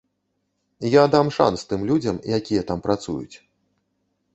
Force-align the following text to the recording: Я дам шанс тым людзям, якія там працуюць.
Я 0.93 1.03
дам 1.17 1.29
шанс 1.37 1.67
тым 1.75 1.85
людзям, 1.93 2.21
якія 2.41 2.61
там 2.71 2.79
працуюць. 2.89 3.35